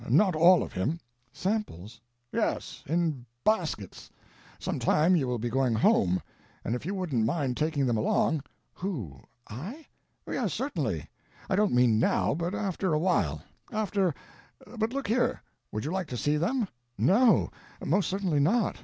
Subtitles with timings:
[0.09, 0.99] Not all of him."
[1.31, 2.01] "Samples?"
[2.31, 4.09] "Yes—in baskets.
[4.57, 6.19] Some time you will be going home;
[6.65, 8.41] and if you wouldn't mind taking them along—"
[8.73, 9.21] "Who?
[9.47, 9.85] I?"
[10.25, 11.07] "Yes—certainly.
[11.51, 15.39] I don't mean now; but after a while; after—but look here,
[15.71, 17.51] would you like to see them?" "No!
[17.85, 18.77] Most certainly not.